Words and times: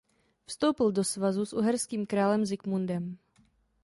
Vstoupil 0.45 0.91
do 0.91 1.03
svazu 1.03 1.45
s 1.45 1.53
uherským 1.53 2.05
králem 2.05 2.45
Zikmundem. 2.45 3.17